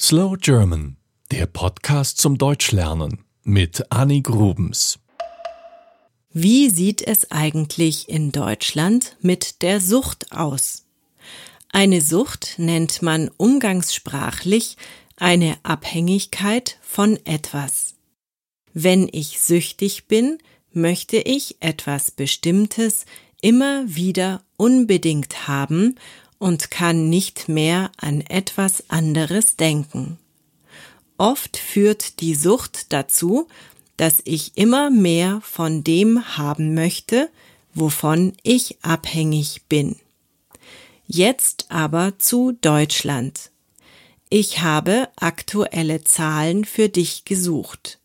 Slow 0.00 0.36
German, 0.36 0.96
der 1.30 1.46
Podcast 1.46 2.18
zum 2.18 2.36
Deutschlernen 2.36 3.24
mit 3.44 3.92
Annie 3.92 4.22
Grubens. 4.22 4.98
Wie 6.32 6.68
sieht 6.68 7.00
es 7.00 7.30
eigentlich 7.30 8.08
in 8.08 8.32
Deutschland 8.32 9.16
mit 9.20 9.62
der 9.62 9.80
Sucht 9.80 10.32
aus? 10.32 10.84
Eine 11.70 12.00
Sucht 12.00 12.54
nennt 12.56 13.02
man 13.02 13.30
umgangssprachlich 13.36 14.76
eine 15.16 15.58
Abhängigkeit 15.62 16.76
von 16.82 17.16
etwas. 17.24 17.94
Wenn 18.72 19.08
ich 19.12 19.40
süchtig 19.40 20.08
bin, 20.08 20.38
möchte 20.72 21.18
ich 21.18 21.58
etwas 21.60 22.10
Bestimmtes 22.10 23.06
immer 23.40 23.84
wieder 23.86 24.42
unbedingt 24.56 25.46
haben 25.46 25.94
und 26.44 26.70
kann 26.70 27.08
nicht 27.08 27.48
mehr 27.48 27.90
an 27.96 28.20
etwas 28.20 28.90
anderes 28.90 29.56
denken. 29.56 30.18
Oft 31.16 31.56
führt 31.56 32.20
die 32.20 32.34
Sucht 32.34 32.92
dazu, 32.92 33.48
dass 33.96 34.20
ich 34.26 34.54
immer 34.58 34.90
mehr 34.90 35.40
von 35.42 35.84
dem 35.84 36.36
haben 36.36 36.74
möchte, 36.74 37.30
wovon 37.72 38.34
ich 38.42 38.76
abhängig 38.82 39.62
bin. 39.70 39.96
Jetzt 41.06 41.64
aber 41.70 42.18
zu 42.18 42.52
Deutschland. 42.60 43.50
Ich 44.28 44.60
habe 44.60 45.08
aktuelle 45.16 46.04
Zahlen 46.04 46.66
für 46.66 46.90
dich 46.90 47.24
gesucht. 47.24 48.00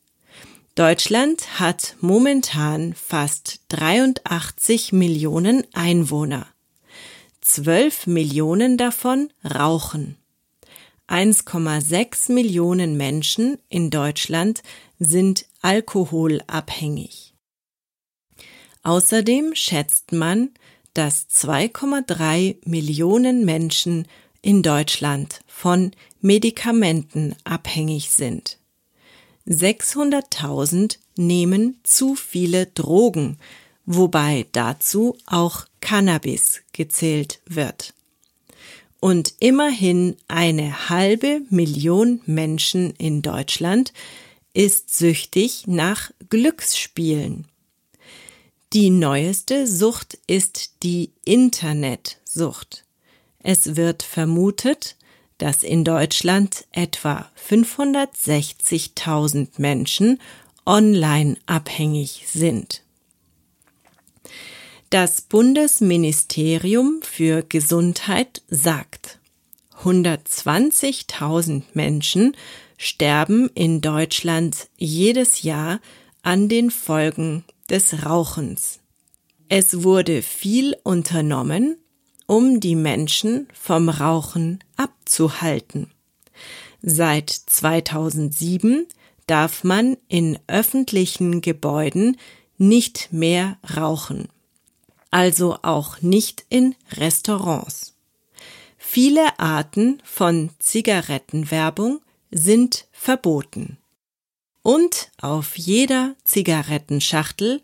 Deutschland 0.75 1.59
hat 1.59 1.97
momentan 1.99 2.93
fast 2.93 3.59
83 3.67 4.93
Millionen 4.93 5.65
Einwohner. 5.73 6.47
12 7.49 8.05
Millionen 8.05 8.77
davon 8.77 9.29
rauchen. 9.43 10.17
1,6 11.07 12.31
Millionen 12.31 12.95
Menschen 12.95 13.57
in 13.69 13.89
Deutschland 13.89 14.61
sind 14.99 15.47
alkoholabhängig. 15.61 17.33
Außerdem 18.83 19.55
schätzt 19.55 20.11
man, 20.11 20.51
dass 20.93 21.27
2,3 21.29 22.57
Millionen 22.69 23.45
Menschen 23.45 24.07
in 24.43 24.61
Deutschland 24.61 25.41
von 25.47 25.91
Medikamenten 26.21 27.35
abhängig 27.45 28.11
sind. 28.11 28.59
600.000 29.47 30.99
nehmen 31.15 31.79
zu 31.81 32.13
viele 32.13 32.67
Drogen, 32.67 33.39
wobei 33.87 34.45
dazu 34.51 35.17
auch 35.25 35.65
Cannabis 35.89 36.61
gezählt 36.71 37.41
wird. 37.47 37.95
Und 38.99 39.33
immerhin 39.39 40.17
eine 40.27 40.87
halbe 40.87 41.41
Million 41.49 42.21
Menschen 42.27 42.93
in 42.99 43.23
Deutschland 43.23 43.91
ist 44.53 44.95
süchtig 44.95 45.63
nach 45.65 46.11
Glücksspielen. 46.29 47.47
Die 48.71 48.91
neueste 48.91 49.65
Sucht 49.65 50.19
ist 50.27 50.83
die 50.83 51.09
Internetsucht. 51.25 52.85
Es 53.39 53.75
wird 53.75 54.03
vermutet, 54.03 54.95
dass 55.39 55.63
in 55.63 55.83
Deutschland 55.83 56.67
etwa 56.71 57.31
560.000 57.49 59.47
Menschen 59.57 60.21
online 60.67 61.37
abhängig 61.47 62.25
sind. 62.27 62.83
Das 64.89 65.21
Bundesministerium 65.21 67.01
für 67.03 67.43
Gesundheit 67.43 68.41
sagt, 68.47 69.19
120.000 69.83 71.61
Menschen 71.75 72.35
sterben 72.75 73.51
in 73.53 73.81
Deutschland 73.81 74.67
jedes 74.77 75.43
Jahr 75.43 75.79
an 76.23 76.49
den 76.49 76.71
Folgen 76.71 77.43
des 77.69 78.03
Rauchens. 78.03 78.79
Es 79.47 79.83
wurde 79.83 80.23
viel 80.23 80.75
unternommen, 80.81 81.77
um 82.25 82.59
die 82.59 82.75
Menschen 82.75 83.47
vom 83.53 83.89
Rauchen 83.89 84.57
abzuhalten. 84.75 85.91
Seit 86.81 87.29
2007 87.29 88.87
darf 89.27 89.63
man 89.63 89.97
in 90.07 90.39
öffentlichen 90.47 91.41
Gebäuden 91.41 92.17
nicht 92.57 93.09
mehr 93.11 93.59
rauchen 93.77 94.29
also 95.11 95.57
auch 95.61 96.01
nicht 96.01 96.45
in 96.49 96.75
Restaurants. 96.91 97.95
Viele 98.77 99.39
Arten 99.39 100.01
von 100.03 100.51
Zigarettenwerbung 100.59 102.01
sind 102.31 102.87
verboten. 102.91 103.77
Und 104.61 105.11
auf 105.21 105.57
jeder 105.57 106.15
Zigarettenschachtel 106.23 107.61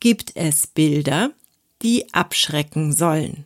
gibt 0.00 0.32
es 0.36 0.66
Bilder, 0.66 1.32
die 1.82 2.12
abschrecken 2.12 2.92
sollen. 2.92 3.44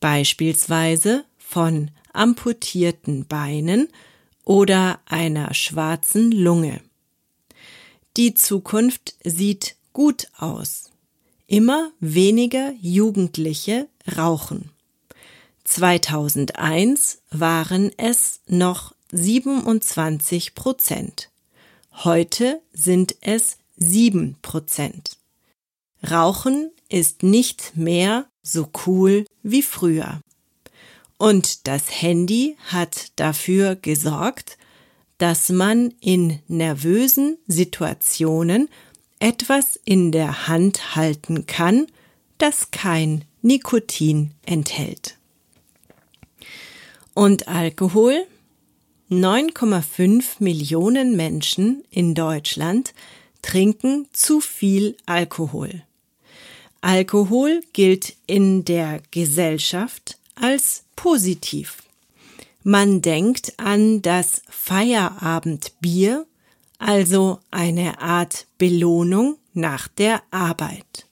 Beispielsweise 0.00 1.24
von 1.38 1.90
amputierten 2.12 3.26
Beinen 3.26 3.88
oder 4.44 5.00
einer 5.06 5.54
schwarzen 5.54 6.32
Lunge. 6.32 6.80
Die 8.16 8.34
Zukunft 8.34 9.14
sieht 9.24 9.76
gut 9.92 10.28
aus. 10.36 10.91
Immer 11.52 11.92
weniger 12.00 12.72
Jugendliche 12.80 13.86
rauchen. 14.16 14.70
2001 15.64 17.18
waren 17.30 17.90
es 17.98 18.40
noch 18.46 18.94
27 19.12 20.54
Prozent. 20.54 21.28
Heute 21.92 22.62
sind 22.72 23.16
es 23.20 23.58
7 23.76 24.36
Prozent. 24.40 25.18
Rauchen 26.10 26.70
ist 26.88 27.22
nicht 27.22 27.76
mehr 27.76 28.30
so 28.42 28.70
cool 28.86 29.26
wie 29.42 29.62
früher. 29.62 30.22
Und 31.18 31.66
das 31.68 32.00
Handy 32.00 32.56
hat 32.68 33.12
dafür 33.16 33.76
gesorgt, 33.76 34.56
dass 35.18 35.50
man 35.50 35.92
in 36.00 36.38
nervösen 36.48 37.36
Situationen 37.46 38.70
etwas 39.22 39.78
in 39.84 40.10
der 40.10 40.48
Hand 40.48 40.96
halten 40.96 41.46
kann, 41.46 41.86
das 42.38 42.72
kein 42.72 43.24
Nikotin 43.40 44.32
enthält. 44.44 45.16
Und 47.14 47.46
Alkohol? 47.46 48.26
9,5 49.10 50.36
Millionen 50.40 51.14
Menschen 51.14 51.84
in 51.90 52.14
Deutschland 52.16 52.94
trinken 53.42 54.08
zu 54.12 54.40
viel 54.40 54.96
Alkohol. 55.06 55.82
Alkohol 56.80 57.60
gilt 57.72 58.16
in 58.26 58.64
der 58.64 59.02
Gesellschaft 59.12 60.18
als 60.34 60.82
positiv. 60.96 61.84
Man 62.64 63.02
denkt 63.02 63.52
an 63.58 64.02
das 64.02 64.42
Feierabendbier 64.48 66.26
also 66.82 67.38
eine 67.50 68.00
Art 68.00 68.46
Belohnung 68.58 69.38
nach 69.54 69.86
der 69.86 70.22
Arbeit. 70.30 71.06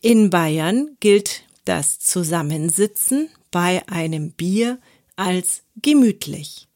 In 0.00 0.30
Bayern 0.30 0.96
gilt 1.00 1.44
das 1.64 2.00
Zusammensitzen 2.00 3.30
bei 3.50 3.86
einem 3.88 4.32
Bier 4.32 4.78
als 5.16 5.62
gemütlich. 5.80 6.66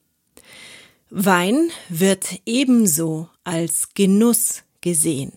Wein 1.11 1.71
wird 1.89 2.41
ebenso 2.47 3.29
als 3.43 3.95
Genuss 3.95 4.63
gesehen. 4.81 5.33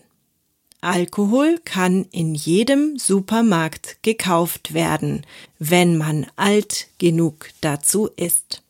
Alkohol 0.80 1.58
kann 1.64 2.06
in 2.12 2.34
jedem 2.34 2.96
Supermarkt 2.98 4.02
gekauft 4.02 4.72
werden, 4.72 5.26
wenn 5.58 5.96
man 5.96 6.26
alt 6.36 6.88
genug 6.98 7.50
dazu 7.60 8.08
ist. 8.16 8.62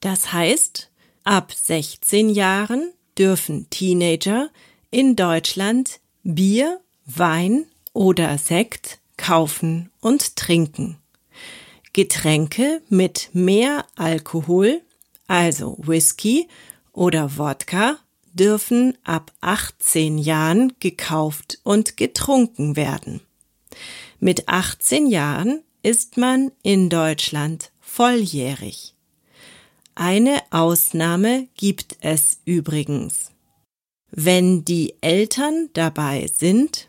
Das 0.00 0.32
heißt, 0.32 0.90
Ab 1.24 1.54
16 1.54 2.28
Jahren 2.28 2.92
dürfen 3.16 3.70
Teenager 3.70 4.50
in 4.90 5.16
Deutschland 5.16 6.00
Bier, 6.22 6.82
Wein 7.06 7.64
oder 7.94 8.36
Sekt 8.36 8.98
kaufen 9.16 9.90
und 10.02 10.36
trinken. 10.36 10.98
Getränke 11.94 12.82
mit 12.90 13.30
mehr 13.32 13.86
Alkohol, 13.96 14.82
also 15.26 15.78
Whisky 15.78 16.46
oder 16.92 17.38
Wodka, 17.38 17.96
dürfen 18.34 18.98
ab 19.02 19.32
18 19.40 20.18
Jahren 20.18 20.74
gekauft 20.78 21.58
und 21.62 21.96
getrunken 21.96 22.76
werden. 22.76 23.22
Mit 24.20 24.50
18 24.50 25.06
Jahren 25.06 25.62
ist 25.82 26.18
man 26.18 26.52
in 26.62 26.90
Deutschland 26.90 27.70
volljährig. 27.80 28.93
Eine 29.94 30.42
Ausnahme 30.50 31.48
gibt 31.56 31.96
es 32.00 32.40
übrigens. 32.44 33.30
Wenn 34.10 34.64
die 34.64 34.94
Eltern 35.00 35.70
dabei 35.72 36.26
sind, 36.32 36.88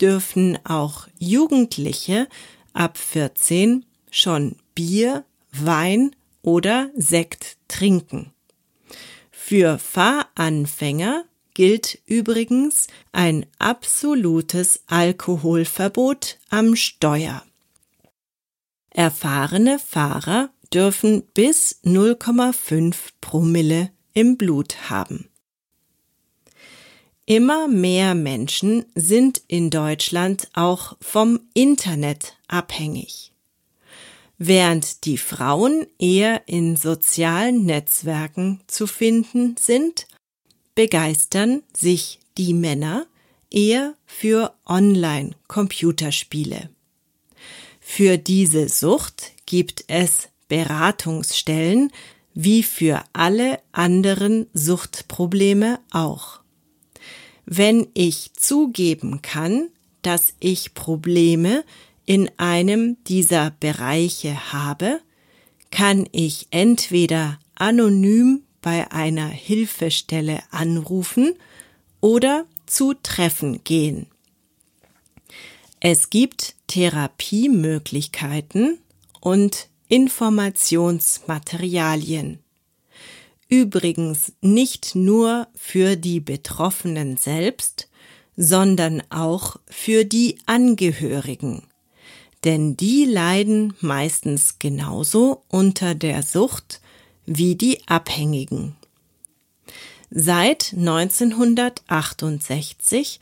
dürfen 0.00 0.58
auch 0.64 1.06
Jugendliche 1.18 2.28
ab 2.72 2.96
14 2.98 3.84
schon 4.10 4.56
Bier, 4.74 5.24
Wein 5.52 6.14
oder 6.42 6.90
Sekt 6.96 7.56
trinken. 7.68 8.32
Für 9.30 9.78
Fahranfänger 9.78 11.24
gilt 11.54 11.98
übrigens 12.06 12.88
ein 13.12 13.46
absolutes 13.58 14.82
Alkoholverbot 14.86 16.38
am 16.50 16.76
Steuer. 16.76 17.42
Erfahrene 18.90 19.78
Fahrer 19.78 20.50
dürfen 20.72 21.22
bis 21.34 21.80
0,5 21.84 22.94
Promille 23.20 23.90
im 24.12 24.36
Blut 24.36 24.90
haben. 24.90 25.28
Immer 27.26 27.66
mehr 27.66 28.14
Menschen 28.14 28.84
sind 28.94 29.42
in 29.48 29.70
Deutschland 29.70 30.48
auch 30.52 30.96
vom 31.00 31.40
Internet 31.54 32.36
abhängig. 32.46 33.32
Während 34.38 35.04
die 35.06 35.18
Frauen 35.18 35.86
eher 35.98 36.46
in 36.46 36.76
sozialen 36.76 37.64
Netzwerken 37.64 38.60
zu 38.68 38.86
finden 38.86 39.56
sind, 39.58 40.06
begeistern 40.74 41.62
sich 41.74 42.20
die 42.38 42.54
Männer 42.54 43.06
eher 43.50 43.94
für 44.04 44.54
Online-Computerspiele. 44.66 46.70
Für 47.80 48.18
diese 48.18 48.68
Sucht 48.68 49.32
gibt 49.46 49.84
es 49.88 50.28
Beratungsstellen 50.48 51.92
wie 52.34 52.62
für 52.62 53.02
alle 53.12 53.60
anderen 53.72 54.46
Suchtprobleme 54.52 55.80
auch. 55.90 56.40
Wenn 57.46 57.88
ich 57.94 58.34
zugeben 58.34 59.22
kann, 59.22 59.70
dass 60.02 60.34
ich 60.40 60.74
Probleme 60.74 61.64
in 62.04 62.30
einem 62.36 63.02
dieser 63.04 63.52
Bereiche 63.58 64.52
habe, 64.52 65.00
kann 65.70 66.06
ich 66.12 66.48
entweder 66.50 67.38
anonym 67.54 68.42
bei 68.60 68.90
einer 68.90 69.28
Hilfestelle 69.28 70.40
anrufen 70.50 71.34
oder 72.00 72.44
zu 72.66 72.92
Treffen 72.94 73.62
gehen. 73.64 74.06
Es 75.80 76.10
gibt 76.10 76.54
Therapiemöglichkeiten 76.66 78.78
und 79.20 79.68
Informationsmaterialien. 79.88 82.40
Übrigens 83.48 84.32
nicht 84.40 84.96
nur 84.96 85.46
für 85.54 85.94
die 85.96 86.20
Betroffenen 86.20 87.16
selbst, 87.16 87.88
sondern 88.36 89.02
auch 89.10 89.56
für 89.66 90.04
die 90.04 90.38
Angehörigen. 90.46 91.62
Denn 92.44 92.76
die 92.76 93.04
leiden 93.04 93.74
meistens 93.80 94.58
genauso 94.58 95.44
unter 95.48 95.94
der 95.94 96.22
Sucht 96.22 96.80
wie 97.24 97.54
die 97.54 97.86
Abhängigen. 97.88 98.74
Seit 100.10 100.74
1968 100.76 103.20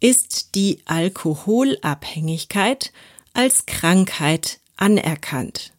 ist 0.00 0.54
die 0.54 0.80
Alkoholabhängigkeit 0.84 2.92
als 3.32 3.66
Krankheit 3.66 4.60
anerkannt. 4.76 5.72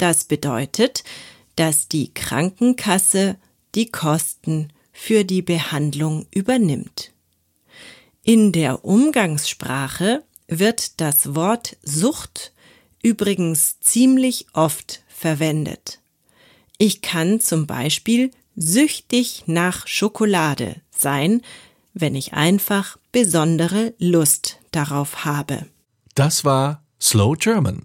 Das 0.00 0.24
bedeutet, 0.24 1.04
dass 1.56 1.86
die 1.86 2.14
Krankenkasse 2.14 3.36
die 3.74 3.90
Kosten 3.90 4.68
für 4.94 5.24
die 5.24 5.42
Behandlung 5.42 6.26
übernimmt. 6.30 7.12
In 8.22 8.50
der 8.52 8.82
Umgangssprache 8.82 10.24
wird 10.48 11.02
das 11.02 11.34
Wort 11.34 11.76
Sucht 11.82 12.54
übrigens 13.02 13.78
ziemlich 13.80 14.46
oft 14.54 15.02
verwendet. 15.06 16.00
Ich 16.78 17.02
kann 17.02 17.38
zum 17.40 17.66
Beispiel 17.66 18.30
süchtig 18.56 19.42
nach 19.44 19.86
Schokolade 19.86 20.76
sein, 20.90 21.42
wenn 21.92 22.14
ich 22.14 22.32
einfach 22.32 22.96
besondere 23.12 23.92
Lust 23.98 24.60
darauf 24.70 25.26
habe. 25.26 25.66
Das 26.14 26.46
war 26.46 26.82
Slow 26.98 27.36
German, 27.36 27.84